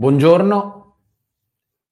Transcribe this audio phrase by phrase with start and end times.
[0.00, 0.96] Buongiorno,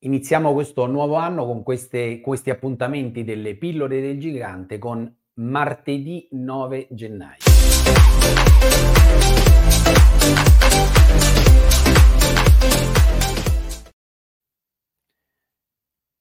[0.00, 6.88] iniziamo questo nuovo anno con queste, questi appuntamenti delle pillole del gigante con martedì 9
[6.90, 7.38] gennaio.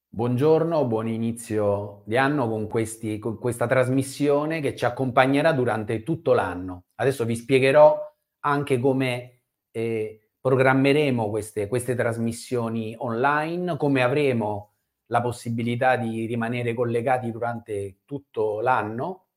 [0.07, 6.31] Buongiorno, buon inizio di anno con, questi, con questa trasmissione che ci accompagnerà durante tutto
[6.31, 6.85] l'anno.
[6.95, 7.99] Adesso vi spiegherò
[8.39, 9.41] anche come...
[9.69, 14.73] Eh, programmeremo queste, queste trasmissioni online, come avremo
[15.05, 19.27] la possibilità di rimanere collegati durante tutto l'anno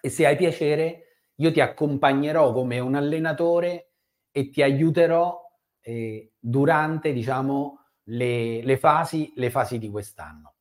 [0.00, 3.94] e se hai piacere io ti accompagnerò come un allenatore
[4.30, 5.36] e ti aiuterò
[5.80, 10.54] eh, durante diciamo le, le, fasi, le fasi di quest'anno.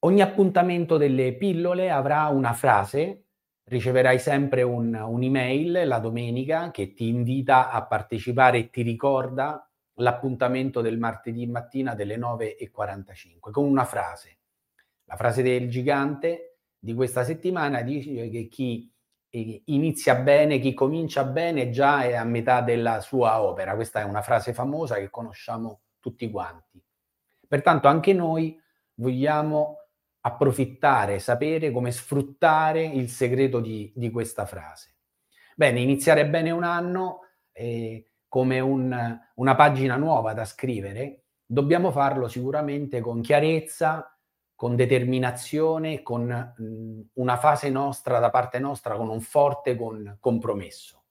[0.00, 3.28] Ogni appuntamento delle pillole avrà una frase
[3.70, 10.80] riceverai sempre un, un'email la domenica che ti invita a partecipare e ti ricorda l'appuntamento
[10.80, 14.38] del martedì mattina delle 9.45 con una frase.
[15.04, 18.92] La frase del gigante di questa settimana dice che chi
[19.28, 23.76] eh, inizia bene, chi comincia bene già è a metà della sua opera.
[23.76, 26.82] Questa è una frase famosa che conosciamo tutti quanti.
[27.46, 28.60] Pertanto anche noi
[28.94, 29.76] vogliamo
[30.22, 34.96] approfittare, sapere come sfruttare il segreto di, di questa frase.
[35.54, 37.20] Bene, iniziare bene un anno
[37.52, 44.16] eh, come un, una pagina nuova da scrivere, dobbiamo farlo sicuramente con chiarezza,
[44.54, 46.24] con determinazione, con
[46.56, 51.04] mh, una fase nostra, da parte nostra, con un forte con, compromesso.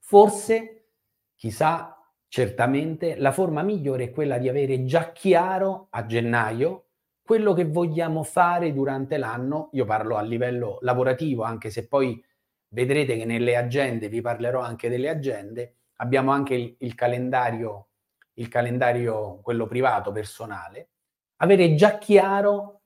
[0.00, 0.88] Forse,
[1.36, 1.96] chissà,
[2.26, 6.86] certamente, la forma migliore è quella di avere già chiaro a gennaio
[7.22, 12.22] quello che vogliamo fare durante l'anno, io parlo a livello lavorativo, anche se poi
[12.68, 17.88] vedrete che nelle agende, vi parlerò anche delle agende, abbiamo anche il, il calendario,
[18.34, 20.90] il calendario, quello privato, personale,
[21.36, 22.82] avere già chiaro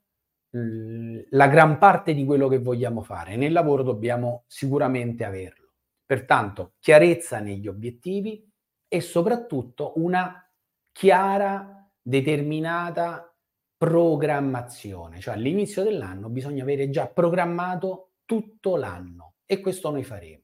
[1.30, 3.36] la gran parte di quello che vogliamo fare.
[3.36, 5.72] Nel lavoro dobbiamo sicuramente averlo.
[6.04, 8.48] Pertanto, chiarezza negli obiettivi
[8.88, 10.48] e soprattutto una
[10.92, 13.35] chiara, determinata
[13.76, 20.42] programmazione, cioè all'inizio dell'anno bisogna avere già programmato tutto l'anno e questo noi faremo.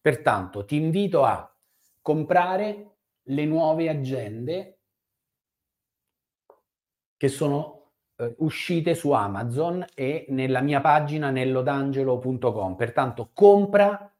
[0.00, 1.54] Pertanto ti invito a
[2.00, 4.78] comprare le nuove agende
[7.16, 12.74] che sono eh, uscite su Amazon e nella mia pagina nellodangelo.com.
[12.74, 14.12] Pertanto compra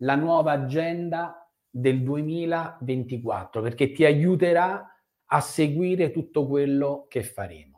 [0.00, 4.90] la nuova agenda del 2024 perché ti aiuterà
[5.26, 7.75] a seguire tutto quello che faremo.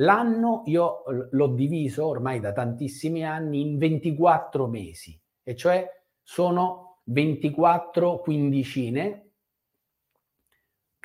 [0.00, 5.86] L'anno io l'ho diviso ormai da tantissimi anni in 24 mesi, e cioè
[6.22, 9.26] sono 24 quindicine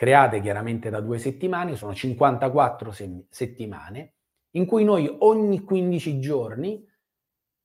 [0.01, 4.15] create chiaramente da due settimane, sono 54 se- settimane,
[4.55, 6.83] in cui noi ogni 15 giorni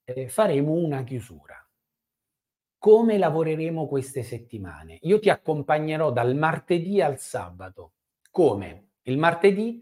[0.05, 1.55] eh, faremo una chiusura.
[2.77, 4.99] Come lavoreremo queste settimane?
[5.05, 7.95] Io ti accompagnerò dal martedì al sabato.
[8.31, 8.91] Come?
[9.05, 9.81] Il martedì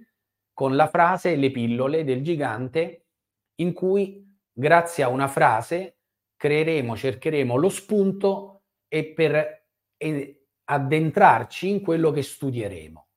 [0.55, 3.09] con la frase Le pillole del gigante,
[3.57, 5.99] in cui grazie a una frase
[6.37, 9.63] creeremo, cercheremo lo spunto e per
[9.97, 13.09] e addentrarci in quello che studieremo.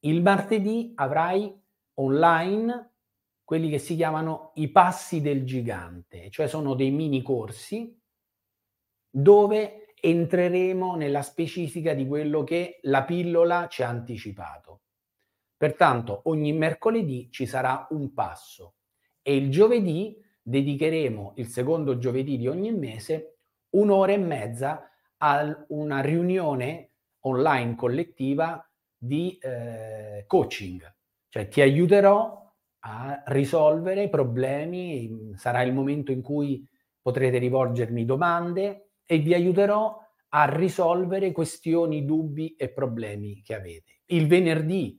[0.00, 1.54] Il martedì avrai
[1.94, 2.94] online
[3.44, 7.98] quelli che si chiamano i passi del gigante, cioè sono dei mini corsi
[9.12, 14.82] dove entreremo nella specifica di quello che la pillola ci ha anticipato.
[15.60, 18.76] Pertanto ogni mercoledì ci sarà un passo
[19.20, 23.36] e il giovedì dedicheremo, il secondo giovedì di ogni mese,
[23.74, 24.88] un'ora e mezza
[25.18, 26.92] a una riunione
[27.24, 28.66] online collettiva
[28.96, 30.94] di eh, coaching.
[31.28, 32.42] Cioè ti aiuterò
[32.78, 36.66] a risolvere problemi, sarà il momento in cui
[37.02, 39.94] potrete rivolgermi domande e vi aiuterò
[40.30, 44.00] a risolvere questioni, dubbi e problemi che avete.
[44.06, 44.98] Il venerdì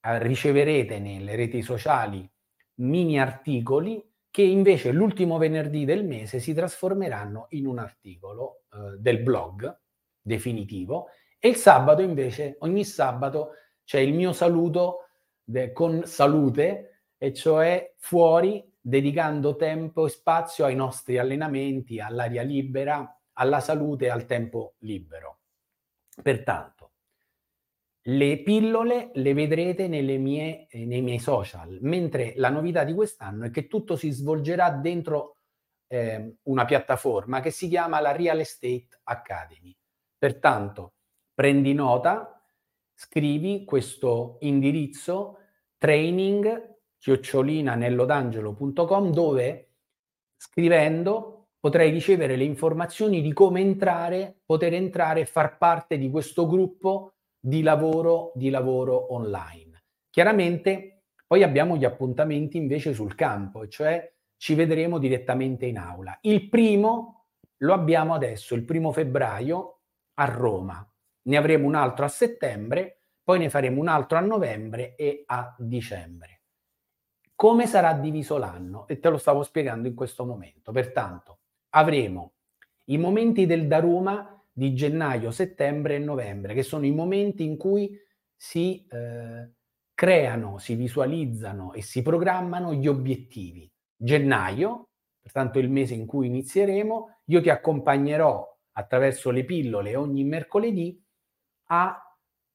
[0.00, 2.28] riceverete nelle reti sociali
[2.76, 9.22] mini articoli che invece l'ultimo venerdì del mese si trasformeranno in un articolo eh, del
[9.22, 9.80] blog
[10.20, 11.08] definitivo
[11.38, 13.52] e il sabato invece ogni sabato
[13.84, 15.08] c'è il mio saluto
[15.42, 23.20] de, con salute e cioè fuori dedicando tempo e spazio ai nostri allenamenti, all'aria libera,
[23.34, 25.40] alla salute e al tempo libero.
[26.22, 26.92] Pertanto
[28.08, 33.50] le pillole le vedrete mie, eh, nei miei social, mentre la novità di quest'anno è
[33.50, 35.36] che tutto si svolgerà dentro
[35.88, 39.76] eh, una piattaforma che si chiama la Real Estate Academy.
[40.16, 40.94] Pertanto,
[41.34, 42.42] prendi nota,
[42.94, 45.40] scrivi questo indirizzo
[45.76, 49.72] training chiocciolinanellodangelo.com dove
[50.36, 56.46] scrivendo potrai ricevere le informazioni di come entrare, poter entrare e far parte di questo
[56.46, 57.12] gruppo
[57.48, 59.84] di lavoro, di lavoro online.
[60.10, 66.18] Chiaramente poi abbiamo gli appuntamenti invece sul campo, cioè ci vedremo direttamente in aula.
[66.20, 67.28] Il primo
[67.58, 69.80] lo abbiamo adesso, il primo febbraio
[70.14, 70.86] a Roma.
[71.22, 75.54] Ne avremo un altro a settembre, poi ne faremo un altro a novembre e a
[75.58, 76.42] dicembre.
[77.34, 78.86] Come sarà diviso l'anno?
[78.88, 80.70] E te lo stavo spiegando in questo momento.
[80.70, 81.38] Pertanto,
[81.70, 82.32] avremo
[82.84, 87.96] i momenti del Daruma di gennaio, settembre e novembre, che sono i momenti in cui
[88.34, 89.52] si eh,
[89.94, 93.70] creano, si visualizzano e si programmano gli obiettivi.
[93.94, 94.88] Gennaio,
[95.20, 101.00] pertanto il mese in cui inizieremo, io ti accompagnerò attraverso le pillole ogni mercoledì
[101.66, 101.96] a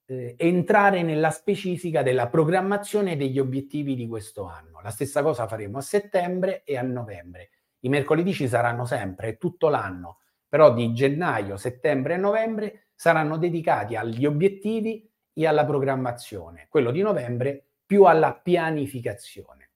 [0.05, 4.81] eh, entrare nella specifica della programmazione degli obiettivi di questo anno.
[4.81, 7.49] La stessa cosa faremo a settembre e a novembre.
[7.79, 10.17] I mercoledì ci saranno sempre, tutto l'anno,
[10.53, 17.01] però di gennaio, settembre e novembre saranno dedicati agli obiettivi e alla programmazione, quello di
[17.01, 19.71] novembre più alla pianificazione.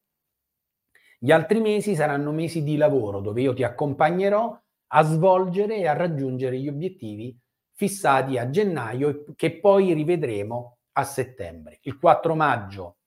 [1.17, 4.55] Gli altri mesi saranno mesi di lavoro dove io ti accompagnerò
[4.89, 7.35] a svolgere e a raggiungere gli obiettivi
[7.73, 11.79] fissati a gennaio che poi rivedremo a settembre.
[11.81, 12.97] Il 4 maggio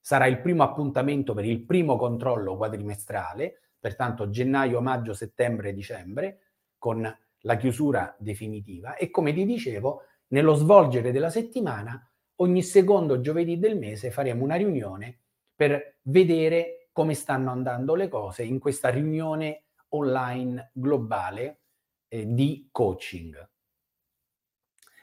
[0.00, 6.49] sarà il primo appuntamento per il primo controllo quadrimestrale, pertanto gennaio, maggio, settembre, dicembre,
[6.80, 12.04] con la chiusura definitiva e come ti dicevo nello svolgere della settimana,
[12.36, 15.18] ogni secondo giovedì del mese faremo una riunione
[15.54, 21.60] per vedere come stanno andando le cose in questa riunione online globale
[22.08, 23.48] eh, di coaching.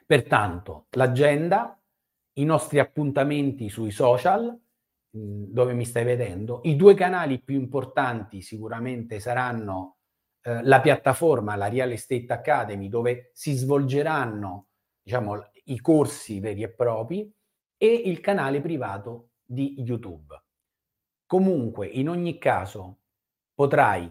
[0.06, 1.80] Pertanto, l'agenda,
[2.34, 4.58] i nostri appuntamenti sui social,
[5.18, 9.97] mm, dove mi stai vedendo, i due canali più importanti sicuramente saranno
[10.48, 14.68] eh, la piattaforma, la Real Estate Academy, dove si svolgeranno
[15.04, 17.30] diciamo, i corsi veri e propri
[17.76, 20.42] e il canale privato di YouTube.
[21.26, 23.00] Comunque, in ogni caso,
[23.54, 24.10] potrai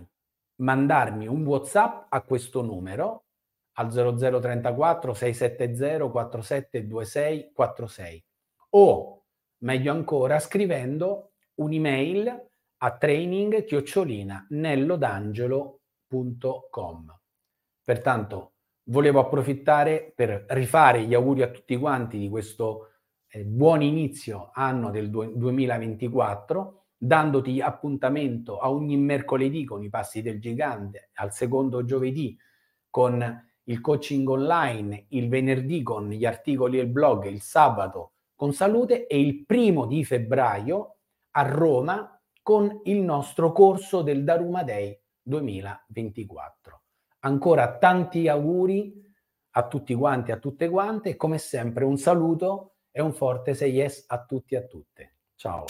[0.57, 3.25] mandarmi un WhatsApp a questo numero
[3.79, 8.25] al 0034 670 4726 46
[8.71, 9.25] o
[9.59, 12.49] meglio ancora scrivendo un'email
[12.79, 15.85] a training chiocciolina nellodangelo.com.
[17.83, 18.53] Pertanto
[18.85, 22.91] volevo approfittare per rifare gli auguri a tutti quanti di questo
[23.29, 30.23] eh, buon inizio anno del du- 2024, dandoti appuntamento a ogni mercoledì con i passi
[30.23, 32.37] del gigante, al secondo giovedì
[32.89, 38.53] con il coaching online, il venerdì con gli articoli e il blog, il sabato con
[38.53, 40.97] salute e il primo di febbraio
[41.33, 46.83] a Roma con il nostro corso del Daruma Day 2024.
[47.21, 49.05] Ancora tanti auguri
[49.51, 53.73] a tutti quanti, a tutte quante e come sempre un saluto e un forte say
[53.73, 55.17] yes a tutti e a tutte.
[55.35, 55.65] Ciao.